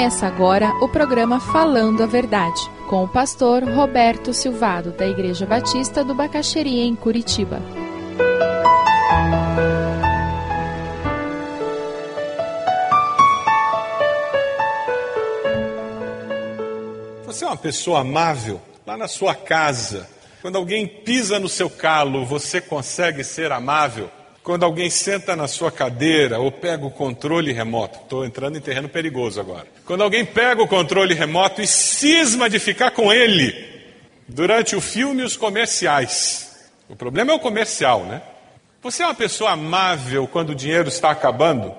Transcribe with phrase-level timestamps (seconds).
[0.00, 2.58] Começa agora o programa Falando a Verdade,
[2.88, 7.60] com o pastor Roberto Silvado, da Igreja Batista do Bacaxeria, em Curitiba.
[17.26, 20.08] Você é uma pessoa amável lá na sua casa.
[20.40, 24.10] Quando alguém pisa no seu calo, você consegue ser amável?
[24.42, 28.88] Quando alguém senta na sua cadeira ou pega o controle remoto, estou entrando em terreno
[28.88, 29.66] perigoso agora.
[29.84, 33.54] Quando alguém pega o controle remoto e cisma de ficar com ele
[34.26, 36.70] durante o filme e os comerciais.
[36.88, 38.22] O problema é o comercial, né?
[38.82, 41.74] Você é uma pessoa amável quando o dinheiro está acabando?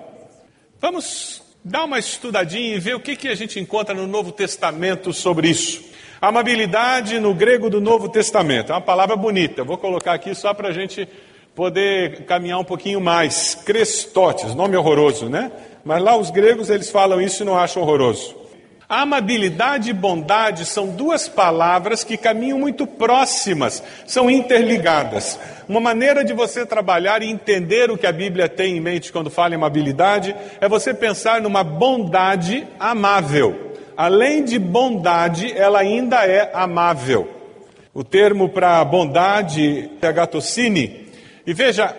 [0.79, 5.11] Vamos dar uma estudadinha e ver o que, que a gente encontra no Novo Testamento
[5.11, 5.83] sobre isso.
[6.21, 8.71] Amabilidade no grego do Novo Testamento.
[8.71, 9.61] É uma palavra bonita.
[9.61, 11.07] Eu vou colocar aqui só para a gente
[11.55, 13.55] poder caminhar um pouquinho mais.
[13.55, 15.51] Crestotes, nome horroroso, né?
[15.83, 18.41] Mas lá os gregos eles falam isso e não acham horroroso.
[18.87, 25.39] Amabilidade e bondade são duas palavras que caminham muito próximas, são interligadas.
[25.67, 29.29] Uma maneira de você trabalhar e entender o que a Bíblia tem em mente quando
[29.29, 33.71] fala em amabilidade é você pensar numa bondade amável.
[33.95, 37.29] Além de bondade, ela ainda é amável.
[37.93, 41.00] O termo para bondade é gatocine,
[41.45, 41.95] e veja,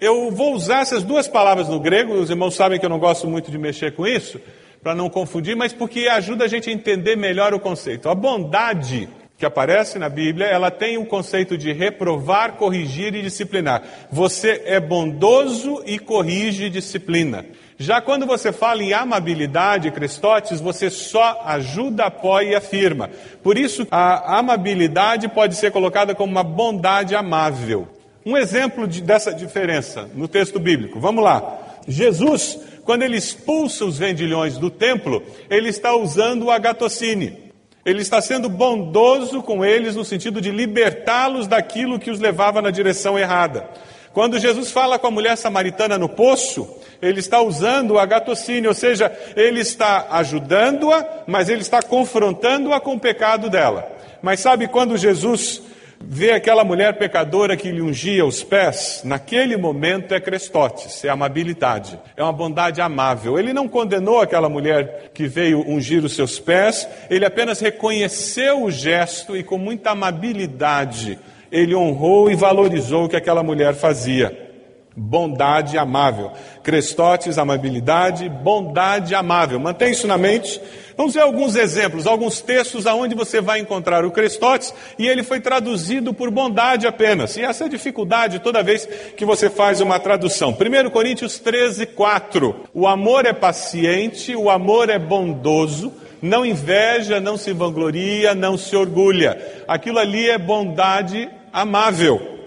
[0.00, 3.26] eu vou usar essas duas palavras no grego, os irmãos sabem que eu não gosto
[3.28, 4.40] muito de mexer com isso,
[4.82, 8.08] para não confundir, mas porque ajuda a gente a entender melhor o conceito.
[8.08, 9.08] A bondade
[9.40, 13.82] que aparece na Bíblia, ela tem um conceito de reprovar, corrigir e disciplinar.
[14.12, 17.46] Você é bondoso e corrige e disciplina.
[17.78, 23.08] Já quando você fala em amabilidade, Cristóteles, você só ajuda, apoia e afirma.
[23.42, 27.88] Por isso, a amabilidade pode ser colocada como uma bondade amável.
[28.24, 31.00] Um exemplo de, dessa diferença no texto bíblico.
[31.00, 31.58] Vamos lá.
[31.88, 37.50] Jesus, quando ele expulsa os vendilhões do templo, ele está usando o agatocine.
[37.84, 42.70] Ele está sendo bondoso com eles no sentido de libertá-los daquilo que os levava na
[42.70, 43.68] direção errada.
[44.12, 46.68] Quando Jesus fala com a mulher samaritana no poço,
[47.00, 52.94] ele está usando o agatocine, ou seja, ele está ajudando-a, mas ele está confrontando-a com
[52.94, 53.90] o pecado dela.
[54.20, 55.62] Mas sabe quando Jesus
[56.02, 62.00] vê aquela mulher pecadora que lhe ungia os pés, naquele momento é crestotes, é amabilidade,
[62.16, 63.38] é uma bondade amável.
[63.38, 68.70] Ele não condenou aquela mulher que veio ungir os seus pés, ele apenas reconheceu o
[68.70, 71.18] gesto e com muita amabilidade
[71.52, 74.48] ele honrou e valorizou o que aquela mulher fazia
[74.96, 76.32] bondade amável.
[76.62, 79.58] Crestotes, amabilidade, bondade amável.
[79.58, 80.60] Mantém isso na mente.
[80.96, 85.40] Vamos ver alguns exemplos, alguns textos aonde você vai encontrar o Crestotes e ele foi
[85.40, 87.36] traduzido por bondade apenas.
[87.36, 90.50] E essa é a dificuldade toda vez que você faz uma tradução.
[90.50, 92.54] 1 Coríntios 13, 4.
[92.74, 98.76] O amor é paciente, o amor é bondoso, não inveja, não se vangloria, não se
[98.76, 99.64] orgulha.
[99.66, 102.38] Aquilo ali é bondade amável.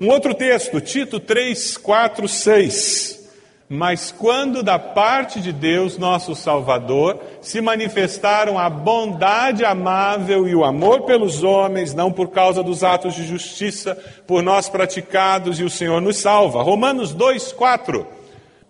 [0.00, 3.17] Um outro texto, Tito 3, 4, 6.
[3.68, 10.64] Mas quando da parte de Deus, nosso Salvador, se manifestaram a bondade amável e o
[10.64, 13.94] amor pelos homens, não por causa dos atos de justiça
[14.26, 16.62] por nós praticados, e o Senhor nos salva.
[16.62, 18.06] Romanos 2, 4.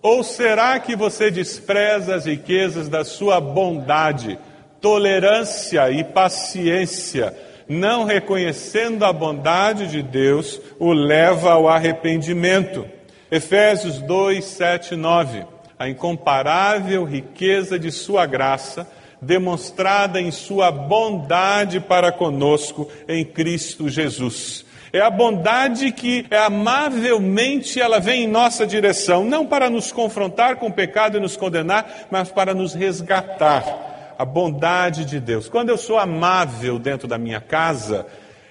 [0.03, 4.37] Ou será que você despreza as riquezas da sua bondade,
[4.81, 7.37] tolerância e paciência?
[7.69, 12.87] não reconhecendo a bondade de Deus, o leva ao arrependimento.
[13.31, 15.44] Efésios 2, 7, 9.
[15.78, 18.91] A incomparável riqueza de Sua graça,
[19.21, 24.65] demonstrada em Sua bondade para conosco em Cristo Jesus.
[24.91, 30.56] É a bondade que é amavelmente ela vem em nossa direção, não para nos confrontar
[30.56, 35.49] com o pecado e nos condenar, mas para nos resgatar a bondade de Deus.
[35.49, 38.06] Quando eu sou amável dentro da minha casa,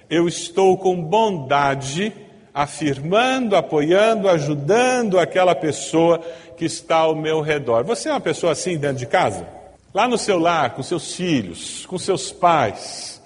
[0.10, 2.14] eu estou com bondade
[2.58, 6.20] afirmando, apoiando, ajudando aquela pessoa
[6.58, 7.84] que está ao meu redor.
[7.84, 9.48] Você é uma pessoa assim dentro de casa?
[9.94, 13.22] Lá no seu lar, com seus filhos, com seus pais.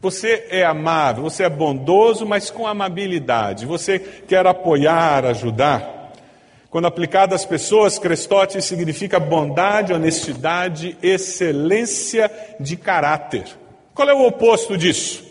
[0.00, 3.66] Você é amável, você é bondoso, mas com amabilidade.
[3.66, 6.12] Você quer apoiar, ajudar.
[6.70, 12.30] Quando aplicado às pessoas, crestote significa bondade, honestidade, excelência
[12.60, 13.46] de caráter.
[13.92, 15.25] Qual é o oposto disso?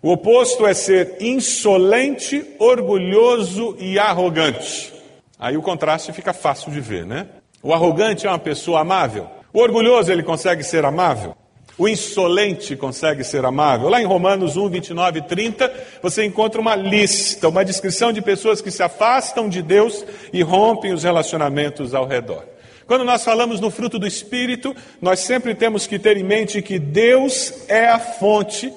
[0.00, 4.94] O oposto é ser insolente, orgulhoso e arrogante.
[5.36, 7.26] Aí o contraste fica fácil de ver, né?
[7.60, 9.28] O arrogante é uma pessoa amável.
[9.52, 11.34] O orgulhoso ele consegue ser amável.
[11.76, 13.88] O insolente consegue ser amável.
[13.88, 18.60] Lá em Romanos 1, 29 e 30, você encontra uma lista, uma descrição de pessoas
[18.60, 22.44] que se afastam de Deus e rompem os relacionamentos ao redor.
[22.86, 26.78] Quando nós falamos no fruto do Espírito, nós sempre temos que ter em mente que
[26.78, 28.72] Deus é a fonte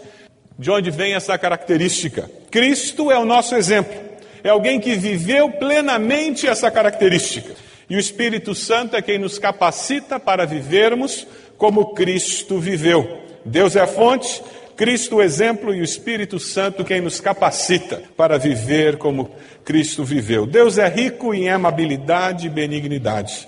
[0.61, 2.29] de onde vem essa característica.
[2.51, 3.99] Cristo é o nosso exemplo,
[4.43, 7.55] é alguém que viveu plenamente essa característica.
[7.89, 11.25] E o Espírito Santo é quem nos capacita para vivermos
[11.57, 13.21] como Cristo viveu.
[13.43, 14.39] Deus é a fonte,
[14.77, 19.31] Cristo o exemplo e o Espírito Santo quem nos capacita para viver como
[19.65, 20.45] Cristo viveu.
[20.45, 23.47] Deus é rico em amabilidade e benignidade.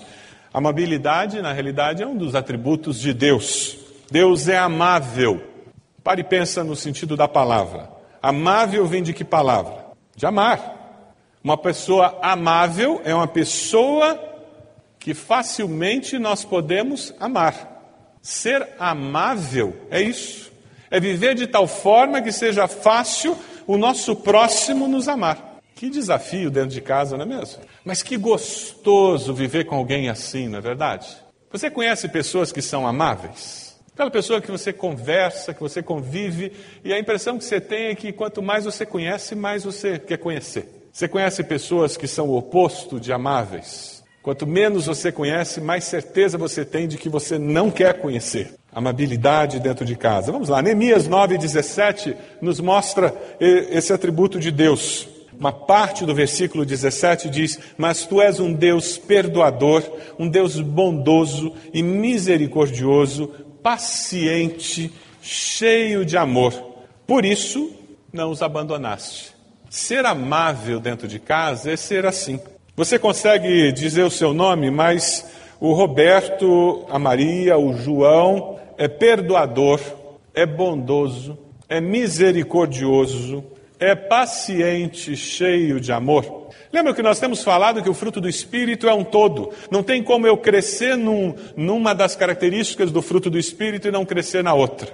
[0.52, 3.76] Amabilidade, na realidade, é um dos atributos de Deus.
[4.10, 5.53] Deus é amável.
[6.04, 7.88] Pare e pensa no sentido da palavra.
[8.22, 9.86] Amável vem de que palavra?
[10.14, 10.74] De amar.
[11.42, 14.20] Uma pessoa amável é uma pessoa
[14.98, 17.72] que facilmente nós podemos amar.
[18.20, 20.52] Ser amável é isso.
[20.90, 23.36] É viver de tal forma que seja fácil
[23.66, 25.58] o nosso próximo nos amar.
[25.74, 27.62] Que desafio dentro de casa, não é mesmo?
[27.82, 31.08] Mas que gostoso viver com alguém assim, não é verdade?
[31.50, 33.63] Você conhece pessoas que são amáveis?
[33.94, 36.50] Aquela pessoa que você conversa, que você convive,
[36.84, 40.18] e a impressão que você tem é que quanto mais você conhece, mais você quer
[40.18, 40.68] conhecer.
[40.92, 44.02] Você conhece pessoas que são o oposto de amáveis?
[44.20, 48.54] Quanto menos você conhece, mais certeza você tem de que você não quer conhecer.
[48.72, 50.32] Amabilidade dentro de casa.
[50.32, 55.06] Vamos lá, Neemias 9,17 nos mostra esse atributo de Deus.
[55.38, 59.82] Uma parte do versículo 17 diz: Mas tu és um Deus perdoador,
[60.18, 63.30] um Deus bondoso e misericordioso,
[63.64, 66.52] paciente, cheio de amor.
[67.06, 67.72] Por isso,
[68.12, 69.34] não os abandonaste.
[69.70, 72.38] Ser amável dentro de casa é ser assim.
[72.76, 75.26] Você consegue dizer o seu nome, mas
[75.58, 79.80] o Roberto, a Maria, o João é perdoador,
[80.34, 83.42] é bondoso, é misericordioso,
[83.80, 86.43] é paciente, cheio de amor.
[86.74, 89.52] Lembra que nós temos falado que o fruto do Espírito é um todo.
[89.70, 94.04] Não tem como eu crescer num, numa das características do fruto do Espírito e não
[94.04, 94.88] crescer na outra.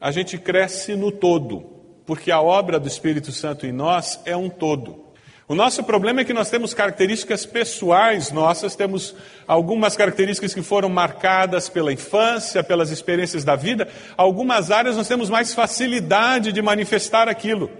[0.00, 1.64] A gente cresce no todo,
[2.04, 5.04] porque a obra do Espírito Santo em nós é um todo.
[5.46, 9.14] O nosso problema é que nós temos características pessoais nossas, temos
[9.46, 13.86] algumas características que foram marcadas pela infância, pelas experiências da vida.
[14.16, 17.70] Algumas áreas nós temos mais facilidade de manifestar aquilo.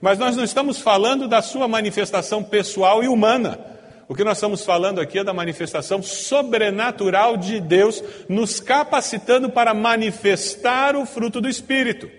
[0.00, 3.58] Mas nós não estamos falando da sua manifestação pessoal e humana.
[4.08, 9.74] O que nós estamos falando aqui é da manifestação sobrenatural de Deus, nos capacitando para
[9.74, 12.10] manifestar o fruto do Espírito.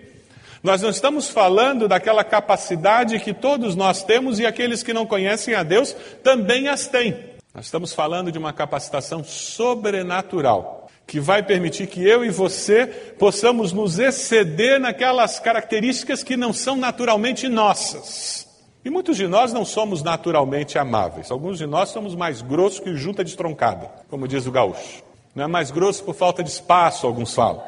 [0.62, 5.54] Nós não estamos falando daquela capacidade que todos nós temos e aqueles que não conhecem
[5.54, 7.32] a Deus também as têm.
[7.52, 10.81] Nós estamos falando de uma capacitação sobrenatural
[11.12, 16.74] que vai permitir que eu e você possamos nos exceder naquelas características que não são
[16.74, 18.48] naturalmente nossas.
[18.82, 21.30] E muitos de nós não somos naturalmente amáveis.
[21.30, 25.02] Alguns de nós somos mais grossos que junta destroncada, como diz o gaúcho.
[25.34, 27.62] Não é mais grosso por falta de espaço, alguns falam.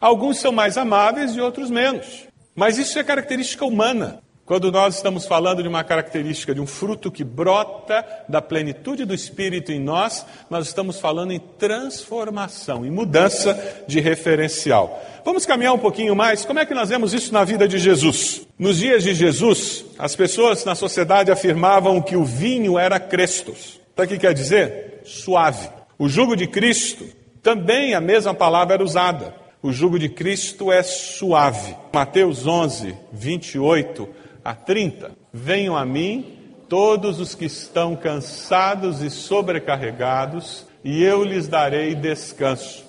[0.00, 2.28] Alguns são mais amáveis e outros menos.
[2.54, 4.22] Mas isso é característica humana.
[4.46, 9.14] Quando nós estamos falando de uma característica de um fruto que brota da plenitude do
[9.14, 15.02] Espírito em nós, nós estamos falando em transformação, em mudança de referencial.
[15.24, 16.44] Vamos caminhar um pouquinho mais?
[16.44, 18.46] Como é que nós vemos isso na vida de Jesus?
[18.58, 23.80] Nos dias de Jesus, as pessoas na sociedade afirmavam que o vinho era crestos.
[23.96, 25.00] Sabe o que quer dizer?
[25.06, 25.70] Suave.
[25.98, 27.06] O jugo de Cristo,
[27.42, 29.34] também a mesma palavra era usada.
[29.62, 31.74] O jugo de Cristo é suave.
[31.90, 35.12] Mateus 11, 28 a 30.
[35.32, 42.84] Venham a mim todos os que estão cansados e sobrecarregados, e eu lhes darei descanso.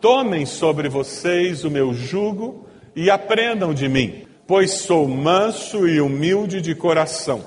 [0.00, 6.60] Tomem sobre vocês o meu jugo e aprendam de mim, pois sou manso e humilde
[6.60, 7.44] de coração.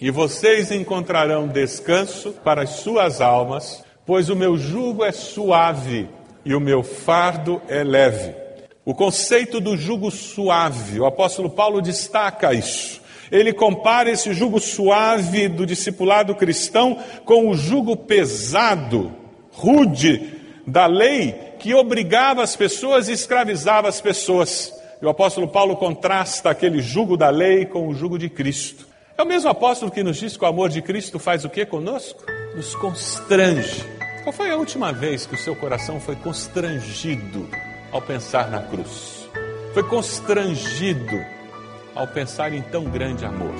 [0.00, 6.08] E vocês encontrarão descanso para as suas almas, pois o meu jugo é suave
[6.44, 8.47] e o meu fardo é leve.
[8.88, 13.02] O conceito do jugo suave, o apóstolo Paulo destaca isso.
[13.30, 19.12] Ele compara esse jugo suave do discipulado cristão com o jugo pesado,
[19.52, 20.32] rude
[20.66, 24.72] da lei que obrigava as pessoas e escravizava as pessoas.
[25.02, 28.88] E o apóstolo Paulo contrasta aquele jugo da lei com o jugo de Cristo.
[29.18, 31.66] É o mesmo apóstolo que nos diz que o amor de Cristo faz o que
[31.66, 32.24] conosco?
[32.56, 33.84] Nos constrange.
[34.22, 37.46] Qual foi a última vez que o seu coração foi constrangido
[37.92, 39.28] ao pensar na cruz.
[39.74, 41.18] Foi constrangido
[41.94, 43.54] ao pensar em tão grande amor.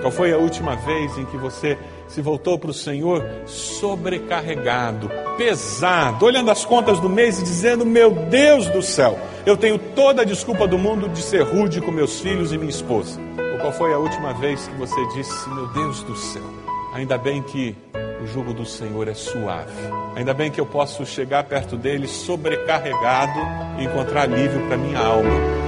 [0.00, 6.26] Qual foi a última vez em que você se voltou para o Senhor sobrecarregado, pesado,
[6.26, 10.24] olhando as contas do mês e dizendo: Meu Deus do céu, eu tenho toda a
[10.24, 13.18] desculpa do mundo de ser rude com meus filhos e minha esposa?
[13.52, 16.44] Ou qual foi a última vez que você disse: Meu Deus do céu,
[16.92, 17.74] ainda bem que
[18.22, 19.72] o jugo do Senhor é suave.
[20.16, 23.40] Ainda bem que eu posso chegar perto dele sobrecarregado
[23.78, 25.64] e encontrar alívio para minha alma.